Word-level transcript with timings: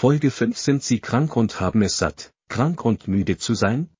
Folge 0.00 0.30
5 0.30 0.56
Sind 0.56 0.82
Sie 0.82 0.98
krank 0.98 1.36
und 1.36 1.60
haben 1.60 1.82
es 1.82 1.98
satt, 1.98 2.32
krank 2.48 2.86
und 2.86 3.06
müde 3.06 3.36
zu 3.36 3.52
sein? 3.52 3.90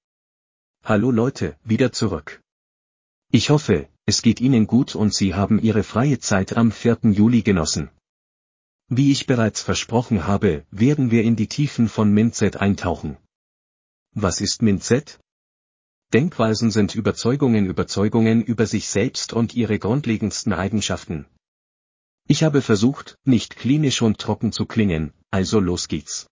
Hallo 0.83 1.11
Leute, 1.11 1.59
wieder 1.63 1.93
zurück. 1.93 2.41
Ich 3.31 3.51
hoffe, 3.51 3.87
es 4.07 4.23
geht 4.23 4.41
Ihnen 4.41 4.67
gut 4.67 4.95
und 4.95 5.13
Sie 5.13 5.35
haben 5.35 5.61
Ihre 5.61 5.83
freie 5.83 6.19
Zeit 6.19 6.57
am 6.57 6.73
4. 6.73 7.01
Juli 7.13 7.43
genossen. 7.43 7.91
Wie 8.89 9.13
ich 9.13 9.27
bereits 9.27 9.61
versprochen 9.61 10.27
habe, 10.27 10.65
werden 10.71 11.11
wir 11.11 11.23
in 11.23 11.37
die 11.37 11.49
Tiefen 11.49 11.87
von 11.87 12.11
Mindset 12.11 12.57
eintauchen. 12.57 13.19
Was 14.15 14.41
ist 14.41 14.63
Mindset? 14.63 15.21
Denkweisen 16.15 16.71
sind 16.71 16.95
Überzeugungen 16.95 17.67
Überzeugungen 17.67 18.43
über 18.43 18.65
sich 18.65 18.89
selbst 18.89 19.35
und 19.35 19.55
ihre 19.55 19.79
grundlegendsten 19.79 20.55
Eigenschaften. 20.55 21.27
Ich 22.27 22.43
habe 22.43 22.63
versucht, 22.63 23.19
nicht 23.25 23.57
klinisch 23.57 24.01
und 24.01 24.17
trocken 24.17 24.51
zu 24.51 24.65
klingen, 24.65 25.13
also 25.31 25.61
los 25.61 25.89
geht's. 25.89 26.27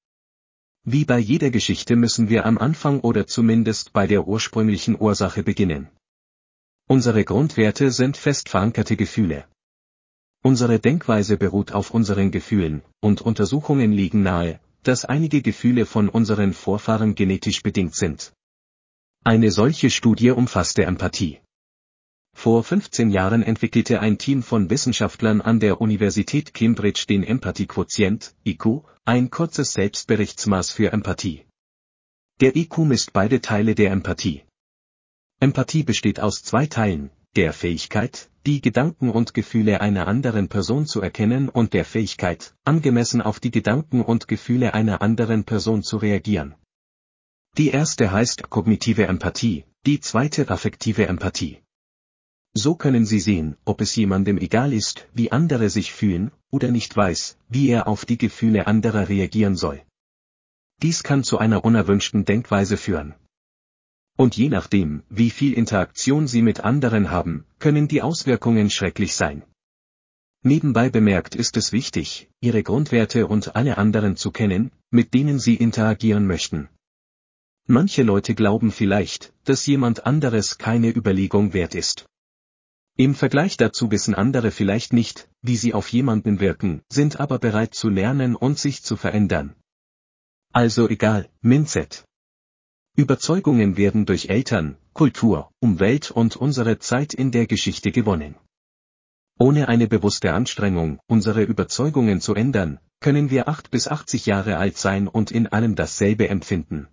Wie 0.85 1.05
bei 1.05 1.19
jeder 1.19 1.51
Geschichte 1.51 1.97
müssen 1.97 2.29
wir 2.29 2.47
am 2.47 2.59
Anfang 2.59 3.01
oder 3.01 3.27
zumindest 3.27 3.93
bei 3.93 4.07
der 4.07 4.27
ursprünglichen 4.27 4.99
Ursache 4.99 5.43
beginnen. 5.43 5.89
Unsere 6.89 7.25
Grundwerte 7.25 7.91
sind 7.91 8.17
fest 8.17 8.49
verankerte 8.49 8.97
Gefühle. 8.97 9.45
Unsere 10.43 10.79
Denkweise 10.79 11.37
beruht 11.37 11.73
auf 11.73 11.91
unseren 11.91 12.31
Gefühlen, 12.31 12.83
und 13.01 13.21
Untersuchungen 13.21 13.93
liegen 13.93 14.23
nahe, 14.23 14.61
dass 14.83 15.05
einige 15.05 15.43
Gefühle 15.43 15.85
von 15.85 16.09
unseren 16.09 16.55
Vorfahren 16.55 17.15
genetisch 17.15 17.63
bedingt 17.63 17.95
sind. 17.95 18.33
Eine 19.25 19.51
solche 19.51 19.91
Studie 19.91 20.31
umfasste 20.31 20.85
Empathie. 20.85 21.41
Vor 22.41 22.63
15 22.63 23.11
Jahren 23.11 23.43
entwickelte 23.43 23.99
ein 23.99 24.17
Team 24.17 24.45
von 24.45 24.71
Wissenschaftlern 24.71 25.41
an 25.41 25.59
der 25.59 25.81
Universität 25.81 26.55
Cambridge 26.55 27.05
den 27.09 27.25
Empathiequotient, 27.25 28.33
IQ, 28.47 28.85
ein 29.05 29.29
kurzes 29.31 29.73
Selbstberichtsmaß 29.73 30.71
für 30.71 30.93
Empathie. 30.93 31.47
Der 32.41 32.55
IQ 32.55 32.79
misst 32.79 33.13
beide 33.13 33.41
Teile 33.41 33.75
der 33.75 33.91
Empathie. 33.91 34.45
Empathie 35.41 35.83
besteht 35.83 36.21
aus 36.21 36.45
zwei 36.45 36.67
Teilen, 36.67 37.11
der 37.35 37.53
Fähigkeit, 37.53 38.31
die 38.47 38.61
Gedanken 38.61 39.11
und 39.11 39.35
Gefühle 39.35 39.81
einer 39.81 40.07
anderen 40.07 40.49
Person 40.49 40.87
zu 40.87 41.01
erkennen 41.01 41.49
und 41.49 41.73
der 41.73 41.85
Fähigkeit, 41.85 42.55
angemessen 42.65 43.21
auf 43.21 43.41
die 43.41 43.51
Gedanken 43.51 44.01
und 44.01 44.29
Gefühle 44.29 44.75
einer 44.75 45.03
anderen 45.03 45.43
Person 45.43 45.83
zu 45.83 45.97
reagieren. 45.97 46.55
Die 47.57 47.71
erste 47.71 48.13
heißt 48.13 48.49
kognitive 48.49 49.09
Empathie, 49.09 49.65
die 49.87 49.99
zweite 49.99 50.49
affektive 50.49 51.09
Empathie. 51.09 51.59
So 52.65 52.75
können 52.75 53.05
Sie 53.13 53.21
sehen, 53.21 53.57
ob 53.65 53.81
es 53.81 53.95
jemandem 53.95 54.37
egal 54.39 54.73
ist, 54.73 55.07
wie 55.19 55.31
andere 55.31 55.71
sich 55.71 55.93
fühlen, 55.93 56.33
oder 56.51 56.71
nicht 56.79 56.97
weiß, 56.97 57.37
wie 57.49 57.69
er 57.69 57.87
auf 57.87 58.05
die 58.05 58.19
Gefühle 58.19 58.67
anderer 58.67 59.09
reagieren 59.09 59.57
soll. 59.65 59.81
Dies 60.83 61.03
kann 61.03 61.23
zu 61.25 61.39
einer 61.39 61.65
unerwünschten 61.65 62.25
Denkweise 62.25 62.77
führen 62.77 63.15
und 64.19 64.37
je 64.37 64.49
nachdem, 64.49 65.05
wie 65.09 65.31
viel 65.31 65.53
Interaktion 65.53 66.27
Sie 66.27 66.43
mit 66.43 66.61
anderen 66.61 67.13
haben, 67.13 67.45
können 67.61 67.87
die 67.87 68.03
Auswirkungen 68.03 68.69
schrecklich 68.69 69.15
sein. 69.15 69.45
Nebenbei 70.43 70.91
bemerkt 70.91 71.37
ist 71.37 71.57
es 71.57 71.71
wichtig, 71.71 72.29
Ihre 72.41 72.65
Grundwerte 72.65 73.29
und 73.29 73.55
alle 73.55 73.79
anderen 73.79 74.17
zu 74.17 74.33
kennen, 74.33 74.73
mit 74.91 75.15
denen 75.15 75.39
Sie 75.39 75.55
interagieren 75.55 76.27
möchten. 76.27 76.69
Manche 77.67 78.03
Leute 78.03 78.35
glauben 78.35 78.73
vielleicht, 78.73 79.33
dass 79.45 79.67
jemand 79.67 80.05
anderes 80.05 80.59
keine 80.59 80.89
Überlegung 80.89 81.53
wert 81.53 81.77
ist. 81.77 82.07
Im 83.01 83.15
Vergleich 83.15 83.57
dazu 83.57 83.93
wissen 83.93 84.17
andere 84.17 84.51
vielleicht 84.51 84.93
nicht, 84.93 85.29
wie 85.41 85.55
sie 85.55 85.73
auf 85.73 85.89
jemanden 85.93 86.41
wirken, 86.41 86.83
sind 86.91 87.21
aber 87.21 87.39
bereit 87.39 87.73
zu 87.73 87.89
lernen 87.89 88.35
und 88.35 88.59
sich 88.59 88.83
zu 88.83 88.97
verändern. 88.97 89.55
Also 90.53 90.89
egal, 90.89 91.31
Mindset. 91.41 92.05
Überzeugungen 92.97 93.77
werden 93.77 94.05
durch 94.05 94.31
Eltern, 94.31 94.77
Kultur, 94.95 95.53
Umwelt 95.61 96.11
und 96.11 96.35
unsere 96.35 96.81
Zeit 96.81 97.15
in 97.15 97.31
der 97.31 97.47
Geschichte 97.47 97.93
gewonnen. 97.93 98.35
Ohne 99.39 99.69
eine 99.69 99.87
bewusste 99.87 100.33
Anstrengung, 100.33 100.99
unsere 101.07 101.45
Überzeugungen 101.45 102.21
zu 102.21 102.35
ändern, 102.35 102.81
können 102.99 103.31
wir 103.31 103.49
8 103.49 103.71
bis 103.71 103.87
80 103.87 104.27
Jahre 104.27 104.57
alt 104.57 104.77
sein 104.77 105.07
und 105.07 105.31
in 105.31 105.47
allem 105.47 105.77
dasselbe 105.77 106.29
empfinden. 106.29 106.89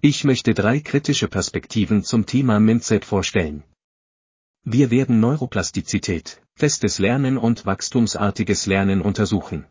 Ich 0.00 0.22
möchte 0.22 0.54
drei 0.54 0.78
kritische 0.78 1.26
Perspektiven 1.26 2.04
zum 2.04 2.26
Thema 2.26 2.60
Mindset 2.60 3.04
vorstellen. 3.04 3.64
Wir 4.64 4.90
werden 4.90 5.20
Neuroplastizität, 5.20 6.42
festes 6.54 6.98
Lernen 6.98 7.38
und 7.38 7.64
wachstumsartiges 7.64 8.66
Lernen 8.66 9.00
untersuchen. 9.00 9.64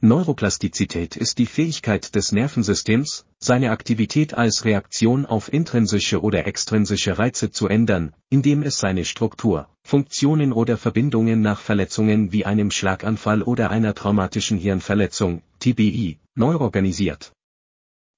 Neuroplastizität 0.00 1.14
ist 1.14 1.38
die 1.38 1.46
Fähigkeit 1.46 2.14
des 2.14 2.32
Nervensystems, 2.32 3.26
seine 3.38 3.70
Aktivität 3.70 4.34
als 4.34 4.64
Reaktion 4.64 5.26
auf 5.26 5.52
intrinsische 5.52 6.22
oder 6.22 6.46
extrinsische 6.46 7.18
Reize 7.18 7.50
zu 7.50 7.68
ändern, 7.68 8.14
indem 8.30 8.62
es 8.62 8.78
seine 8.78 9.04
Struktur, 9.04 9.68
Funktionen 9.84 10.52
oder 10.52 10.78
Verbindungen 10.78 11.42
nach 11.42 11.60
Verletzungen 11.60 12.32
wie 12.32 12.46
einem 12.46 12.70
Schlaganfall 12.70 13.42
oder 13.42 13.70
einer 13.70 13.94
traumatischen 13.94 14.58
Hirnverletzung, 14.58 15.42
TBI, 15.60 16.18
neu 16.34 16.56
organisiert. 16.56 17.32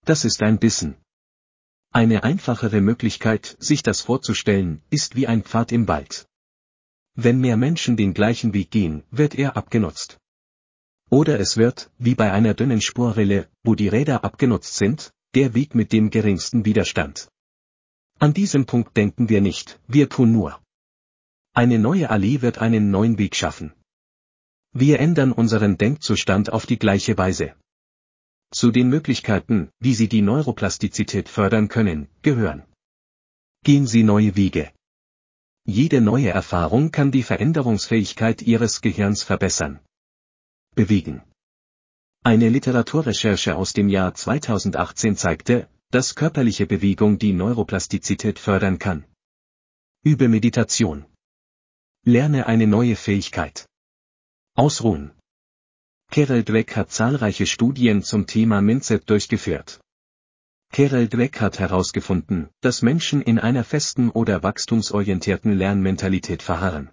Das 0.07 0.25
ist 0.25 0.41
ein 0.43 0.59
Bissen. 0.59 0.97
Eine 1.97 2.25
einfachere 2.25 2.81
Möglichkeit, 2.81 3.57
sich 3.61 3.85
das 3.85 4.01
vorzustellen, 4.01 4.83
ist 4.91 5.15
wie 5.15 5.29
ein 5.29 5.45
Pfad 5.45 5.71
im 5.71 5.87
Wald. 5.87 6.27
Wenn 7.15 7.39
mehr 7.41 7.57
Menschen 7.57 7.97
den 7.97 8.15
gleichen 8.15 8.53
Weg 8.53 8.73
gehen, 8.73 9.05
wird 9.13 9.37
er 9.37 9.57
abgenutzt. 9.57 10.19
Oder 11.09 11.39
es 11.39 11.57
wird, 11.57 11.93
wie 11.99 12.17
bei 12.17 12.33
einer 12.33 12.55
dünnen 12.55 12.81
Spurrille, 12.81 13.49
wo 13.63 13.77
die 13.77 13.87
Räder 13.87 14.25
abgenutzt 14.25 14.75
sind, 14.75 15.13
der 15.37 15.55
Weg 15.55 15.77
mit 15.77 15.93
dem 15.93 16.11
geringsten 16.11 16.65
Widerstand. 16.65 17.29
An 18.19 18.35
diesem 18.35 18.67
Punkt 18.67 18.97
denken 18.97 19.29
wir 19.29 19.41
nicht, 19.41 19.79
wir 19.87 20.09
tun 20.09 20.33
nur. 20.33 20.61
Eine 21.53 21.79
neue 21.79 22.11
Allee 22.11 22.43
wird 22.43 22.59
einen 22.59 22.91
neuen 22.91 23.19
Weg 23.19 23.37
schaffen. 23.37 23.73
Wir 24.73 24.99
ändern 24.99 25.31
unseren 25.31 25.79
Denkzustand 25.79 26.53
auf 26.53 26.67
die 26.67 26.81
gleiche 26.81 27.17
Weise. 27.17 27.55
Zu 28.55 28.71
den 28.71 28.89
Möglichkeiten, 28.89 29.71
wie 29.81 29.95
Sie 29.95 30.09
die 30.09 30.23
Neuroplastizität 30.23 31.29
fördern 31.29 31.67
können, 31.69 32.09
gehören. 32.23 32.63
Gehen 33.65 33.89
Sie 33.89 34.05
neue 34.05 34.37
Wege. 34.37 34.71
Jede 35.65 36.01
neue 36.01 36.29
Erfahrung 36.29 36.93
kann 36.93 37.11
die 37.11 37.25
Veränderungsfähigkeit 37.25 38.43
Ihres 38.43 38.81
Gehirns 38.81 39.25
verbessern 39.25 39.81
bewegen. 40.75 41.23
Eine 42.23 42.49
Literaturrecherche 42.49 43.57
aus 43.57 43.73
dem 43.73 43.89
Jahr 43.89 44.15
2018 44.15 45.17
zeigte, 45.17 45.69
dass 45.91 46.15
körperliche 46.15 46.67
Bewegung 46.67 47.19
die 47.19 47.33
Neuroplastizität 47.33 48.39
fördern 48.39 48.79
kann. 48.79 49.05
Übe 50.05 50.29
Meditation. 50.29 51.07
Lerne 52.05 52.47
eine 52.47 52.67
neue 52.67 52.97
Fähigkeit. 52.97 53.67
Ausruhen. 54.55 55.13
Carol 56.15 56.45
Dweck 56.45 56.77
hat 56.77 56.93
zahlreiche 56.93 57.45
Studien 57.45 58.05
zum 58.05 58.29
Thema 58.29 58.61
Mindset 58.61 59.11
durchgeführt. 59.11 59.81
Carol 60.71 61.09
Dweck 61.09 61.41
hat 61.41 61.59
herausgefunden, 61.59 62.51
dass 62.61 62.83
Menschen 62.83 63.21
in 63.21 63.41
einer 63.41 63.65
festen 63.65 64.11
oder 64.11 64.45
wachstumsorientierten 64.45 65.59
Lernmentalität 65.59 66.41
verharren. 66.41 66.91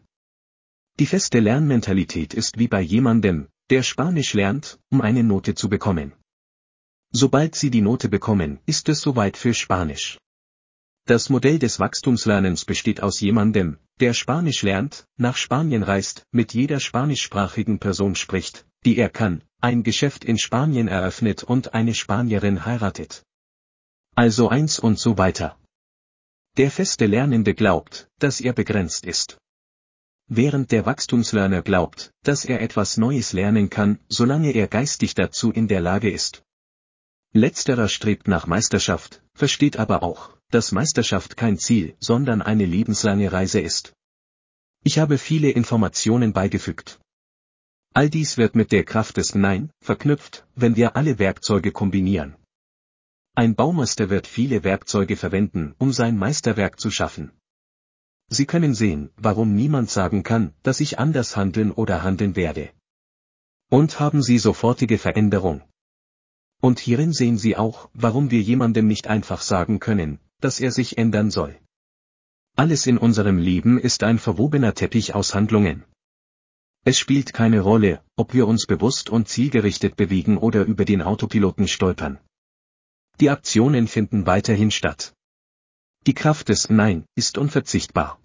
Die 0.99 1.05
feste 1.05 1.39
Lernmentalität 1.39 2.33
ist 2.33 2.57
wie 2.57 2.67
bei 2.67 2.81
jemandem, 2.81 3.47
der 3.69 3.83
Spanisch 3.83 4.33
lernt, 4.33 4.79
um 4.89 5.01
eine 5.01 5.23
Note 5.23 5.53
zu 5.53 5.69
bekommen. 5.69 6.13
Sobald 7.11 7.53
Sie 7.53 7.69
die 7.69 7.81
Note 7.81 8.09
bekommen, 8.09 8.57
ist 8.65 8.89
es 8.89 9.01
soweit 9.01 9.37
für 9.37 9.53
Spanisch. 9.53 10.17
Das 11.05 11.29
Modell 11.29 11.59
des 11.59 11.79
Wachstumslernens 11.79 12.65
besteht 12.65 13.03
aus 13.03 13.19
jemandem, 13.19 13.77
der 13.99 14.15
Spanisch 14.15 14.63
lernt, 14.63 15.05
nach 15.17 15.37
Spanien 15.37 15.83
reist, 15.83 16.25
mit 16.31 16.55
jeder 16.55 16.79
spanischsprachigen 16.79 17.77
Person 17.77 18.15
spricht, 18.15 18.65
die 18.85 18.97
er 18.97 19.09
kann, 19.09 19.43
ein 19.59 19.83
Geschäft 19.83 20.25
in 20.25 20.37
Spanien 20.37 20.87
eröffnet 20.87 21.43
und 21.43 21.73
eine 21.73 21.93
Spanierin 21.93 22.65
heiratet. 22.65 23.23
Also 24.15 24.49
eins 24.49 24.79
und 24.79 24.99
so 24.99 25.17
weiter. 25.17 25.57
Der 26.57 26.71
feste 26.71 27.05
Lernende 27.05 27.53
glaubt, 27.53 28.09
dass 28.19 28.41
er 28.41 28.53
begrenzt 28.53 29.05
ist 29.05 29.37
während 30.33 30.71
der 30.71 30.85
Wachstumslerner 30.85 31.61
glaubt, 31.61 32.13
dass 32.23 32.45
er 32.45 32.61
etwas 32.61 32.95
Neues 32.95 33.33
lernen 33.33 33.69
kann, 33.69 33.99
solange 34.07 34.51
er 34.53 34.69
geistig 34.69 35.13
dazu 35.13 35.51
in 35.51 35.67
der 35.67 35.81
Lage 35.81 36.09
ist. 36.09 36.41
Letzterer 37.33 37.89
strebt 37.89 38.29
nach 38.29 38.47
Meisterschaft, 38.47 39.21
versteht 39.33 39.75
aber 39.75 40.03
auch, 40.03 40.37
dass 40.49 40.71
Meisterschaft 40.71 41.35
kein 41.35 41.57
Ziel, 41.57 41.97
sondern 41.99 42.41
eine 42.41 42.65
lebenslange 42.65 43.29
Reise 43.33 43.59
ist. 43.59 43.91
Ich 44.85 44.99
habe 44.99 45.17
viele 45.17 45.49
Informationen 45.49 46.31
beigefügt. 46.31 47.00
All 47.93 48.09
dies 48.09 48.37
wird 48.37 48.55
mit 48.55 48.71
der 48.71 48.85
Kraft 48.85 49.17
des 49.17 49.35
Nein 49.35 49.69
verknüpft, 49.81 50.45
wenn 50.55 50.77
wir 50.77 50.95
alle 50.95 51.19
Werkzeuge 51.19 51.71
kombinieren. 51.73 52.35
Ein 53.35 53.55
Baumeister 53.55 54.09
wird 54.09 54.27
viele 54.27 54.63
Werkzeuge 54.63 55.17
verwenden, 55.17 55.75
um 55.77 55.91
sein 55.91 56.17
Meisterwerk 56.17 56.79
zu 56.79 56.89
schaffen. 56.89 57.31
Sie 58.29 58.45
können 58.45 58.73
sehen, 58.73 59.09
warum 59.17 59.55
niemand 59.55 59.89
sagen 59.89 60.23
kann, 60.23 60.53
dass 60.63 60.79
ich 60.79 60.99
anders 60.99 61.35
handeln 61.35 61.71
oder 61.71 62.01
handeln 62.01 62.37
werde. 62.37 62.69
Und 63.69 63.99
haben 63.99 64.21
Sie 64.23 64.37
sofortige 64.37 64.97
Veränderung. 64.97 65.61
Und 66.61 66.79
hierin 66.79 67.11
sehen 67.11 67.37
Sie 67.37 67.57
auch, 67.57 67.89
warum 67.93 68.31
wir 68.31 68.41
jemandem 68.41 68.87
nicht 68.87 69.07
einfach 69.07 69.41
sagen 69.41 69.79
können, 69.79 70.19
dass 70.39 70.61
er 70.61 70.71
sich 70.71 70.97
ändern 70.97 71.29
soll. 71.29 71.59
Alles 72.55 72.87
in 72.87 72.97
unserem 72.97 73.37
Leben 73.37 73.77
ist 73.77 74.03
ein 74.03 74.17
verwobener 74.17 74.73
Teppich 74.75 75.13
aus 75.13 75.35
Handlungen. 75.35 75.83
Es 76.83 76.97
spielt 76.97 77.33
keine 77.33 77.61
Rolle, 77.61 78.03
ob 78.15 78.33
wir 78.33 78.47
uns 78.47 78.65
bewusst 78.65 79.11
und 79.11 79.27
zielgerichtet 79.27 79.95
bewegen 79.95 80.37
oder 80.37 80.65
über 80.65 80.83
den 80.83 81.03
Autopiloten 81.03 81.67
stolpern. 81.67 82.19
Die 83.19 83.29
Aktionen 83.29 83.87
finden 83.87 84.25
weiterhin 84.25 84.71
statt. 84.71 85.13
Die 86.07 86.15
Kraft 86.15 86.49
des 86.49 86.71
Nein 86.71 87.05
ist 87.15 87.37
unverzichtbar. 87.37 88.19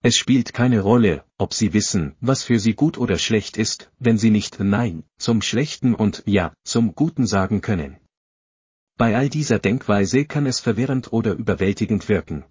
Es 0.00 0.16
spielt 0.16 0.54
keine 0.54 0.80
Rolle, 0.80 1.24
ob 1.36 1.52
Sie 1.52 1.74
wissen, 1.74 2.14
was 2.20 2.42
für 2.42 2.58
Sie 2.58 2.72
gut 2.72 2.96
oder 2.96 3.18
schlecht 3.18 3.58
ist, 3.58 3.90
wenn 3.98 4.16
Sie 4.16 4.30
nicht 4.30 4.58
Nein 4.60 5.02
zum 5.18 5.42
Schlechten 5.42 5.94
und 5.94 6.22
Ja 6.24 6.54
zum 6.64 6.94
Guten 6.94 7.26
sagen 7.26 7.60
können. 7.60 7.98
Bei 8.96 9.14
all 9.14 9.28
dieser 9.28 9.58
Denkweise 9.58 10.24
kann 10.24 10.46
es 10.46 10.60
verwirrend 10.60 11.12
oder 11.12 11.32
überwältigend 11.32 12.08
wirken. 12.08 12.44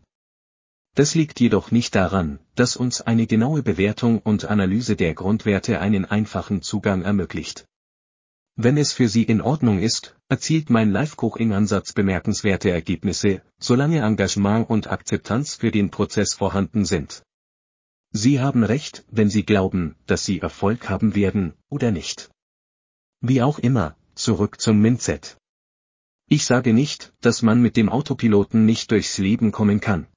Das 0.98 1.14
liegt 1.14 1.40
jedoch 1.40 1.70
nicht 1.70 1.94
daran, 1.94 2.40
dass 2.56 2.76
uns 2.76 3.02
eine 3.02 3.28
genaue 3.28 3.62
Bewertung 3.62 4.18
und 4.18 4.46
Analyse 4.46 4.96
der 4.96 5.14
Grundwerte 5.14 5.80
einen 5.80 6.06
einfachen 6.06 6.64
Zugang 6.64 7.04
ermöglicht. 7.04 7.68
Wenn 8.56 8.78
es 8.78 8.94
für 8.94 9.08
Sie 9.08 9.22
in 9.22 9.40
Ordnung 9.40 9.78
ist, 9.78 10.18
erzielt 10.28 10.72
mein 10.72 10.90
Live-Coaching-Ansatz 10.90 11.94
bemerkenswerte 11.94 12.72
Ergebnisse, 12.72 13.44
solange 13.60 14.00
Engagement 14.00 14.68
und 14.72 14.88
Akzeptanz 14.88 15.54
für 15.54 15.70
den 15.70 15.92
Prozess 15.92 16.34
vorhanden 16.34 16.84
sind. 16.84 17.22
Sie 18.12 18.40
haben 18.40 18.64
recht, 18.64 19.06
wenn 19.12 19.30
Sie 19.30 19.46
glauben, 19.46 19.96
dass 20.08 20.26
Sie 20.26 20.40
Erfolg 20.40 20.90
haben 20.90 21.14
werden, 21.14 21.54
oder 21.70 21.92
nicht. 21.92 22.32
Wie 23.22 23.44
auch 23.44 23.60
immer, 23.60 23.96
zurück 24.16 24.60
zum 24.60 24.82
Mindset. 24.82 25.38
Ich 26.28 26.44
sage 26.46 26.74
nicht, 26.74 27.14
dass 27.22 27.44
man 27.44 27.62
mit 27.62 27.78
dem 27.78 27.88
Autopiloten 27.90 28.66
nicht 28.66 28.90
durchs 28.90 29.20
Leben 29.20 29.52
kommen 29.52 29.80
kann. 29.80 30.08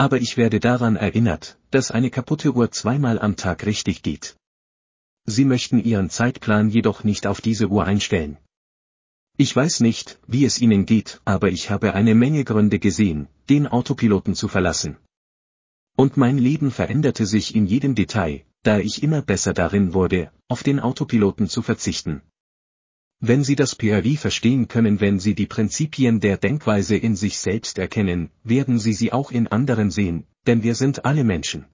Aber 0.00 0.18
ich 0.18 0.38
werde 0.38 0.60
daran 0.60 0.96
erinnert, 0.96 1.58
dass 1.70 1.90
eine 1.90 2.08
kaputte 2.08 2.54
Uhr 2.54 2.70
zweimal 2.70 3.18
am 3.18 3.36
Tag 3.36 3.66
richtig 3.66 4.02
geht. 4.02 4.34
Sie 5.26 5.44
möchten 5.44 5.78
Ihren 5.78 6.08
Zeitplan 6.08 6.70
jedoch 6.70 7.04
nicht 7.04 7.26
auf 7.26 7.42
diese 7.42 7.68
Uhr 7.68 7.84
einstellen. 7.84 8.38
Ich 9.36 9.54
weiß 9.54 9.80
nicht, 9.80 10.18
wie 10.26 10.46
es 10.46 10.58
Ihnen 10.58 10.86
geht, 10.86 11.20
aber 11.26 11.50
ich 11.50 11.68
habe 11.68 11.92
eine 11.92 12.14
Menge 12.14 12.44
Gründe 12.44 12.78
gesehen, 12.78 13.28
den 13.50 13.66
Autopiloten 13.66 14.34
zu 14.34 14.48
verlassen. 14.48 14.96
Und 15.96 16.16
mein 16.16 16.38
Leben 16.38 16.70
veränderte 16.70 17.26
sich 17.26 17.54
in 17.54 17.66
jedem 17.66 17.94
Detail, 17.94 18.46
da 18.62 18.78
ich 18.78 19.02
immer 19.02 19.20
besser 19.20 19.52
darin 19.52 19.92
wurde, 19.92 20.32
auf 20.48 20.62
den 20.62 20.80
Autopiloten 20.80 21.46
zu 21.46 21.60
verzichten. 21.60 22.22
Wenn 23.22 23.44
Sie 23.44 23.54
das 23.54 23.76
PRI 23.76 24.16
verstehen 24.16 24.66
können, 24.66 24.98
wenn 25.00 25.18
Sie 25.18 25.34
die 25.34 25.46
Prinzipien 25.46 26.20
der 26.20 26.38
Denkweise 26.38 26.96
in 26.96 27.16
sich 27.16 27.38
selbst 27.38 27.76
erkennen, 27.78 28.30
werden 28.44 28.78
Sie 28.78 28.94
sie 28.94 29.12
auch 29.12 29.30
in 29.30 29.46
anderen 29.46 29.90
sehen, 29.90 30.26
denn 30.46 30.62
wir 30.62 30.74
sind 30.74 31.04
alle 31.04 31.22
Menschen. 31.22 31.66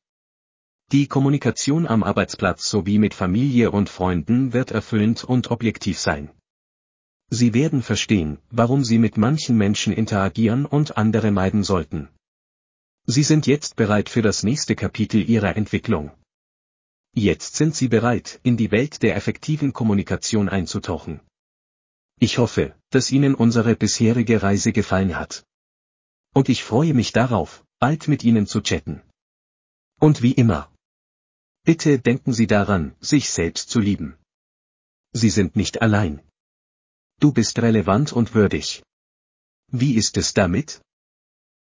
Die 0.91 1.07
Kommunikation 1.07 1.87
am 1.87 2.03
Arbeitsplatz 2.03 2.69
sowie 2.69 2.99
mit 2.99 3.15
Familie 3.15 3.71
und 3.71 3.89
Freunden 3.89 4.53
wird 4.53 4.73
erfüllend 4.73 5.23
und 5.23 5.53
objektiv 5.53 6.01
sein. 6.01 6.31
Sie 7.31 7.55
werden 7.55 7.83
verstehen, 7.83 8.39
warum 8.51 8.83
Sie 8.83 8.99
mit 8.99 9.17
manchen 9.17 9.57
Menschen 9.57 9.93
interagieren 9.93 10.67
und 10.67 10.97
andere 10.97 11.31
meiden 11.31 11.63
sollten. 11.63 12.09
Sie 13.05 13.23
sind 13.23 13.47
jetzt 13.47 13.77
bereit 13.77 14.09
für 14.09 14.23
das 14.23 14.43
nächste 14.43 14.75
Kapitel 14.75 15.23
Ihrer 15.29 15.57
Entwicklung. 15.57 16.11
Jetzt 17.15 17.55
sind 17.55 17.77
Sie 17.77 17.87
bereit, 17.87 18.41
in 18.43 18.57
die 18.57 18.73
Welt 18.73 19.05
der 19.05 19.15
effektiven 19.15 19.73
Kommunikation 19.73 20.49
einzutauchen. 20.49 21.21
Ich 22.19 22.39
hoffe, 22.39 22.75
dass 22.91 23.11
Ihnen 23.13 23.35
unsere 23.35 23.77
bisherige 23.77 24.43
Reise 24.43 24.73
gefallen 24.73 25.17
hat. 25.17 25.45
Und 26.33 26.49
ich 26.49 26.65
freue 26.65 26.95
mich 26.95 27.13
darauf, 27.13 27.65
bald 27.79 28.09
mit 28.09 28.25
Ihnen 28.25 28.47
zu 28.47 28.61
chatten. 28.63 29.03
Und 30.01 30.23
wie 30.23 30.33
immer. 30.33 30.73
Bitte 31.65 31.99
denken 31.99 32.33
Sie 32.33 32.47
daran, 32.47 32.95
sich 33.01 33.31
selbst 33.31 33.71
zu 33.71 33.81
lieben. 33.81 34.17
Sie 35.13 35.31
sind 35.31 35.57
nicht 35.57 35.83
allein. 35.83 36.23
Du 37.19 37.33
bist 37.33 37.59
relevant 37.59 38.13
und 38.13 38.35
würdig. 38.35 38.83
Wie 39.69 39.95
ist 39.95 40.17
es 40.17 40.33
damit? 40.33 40.81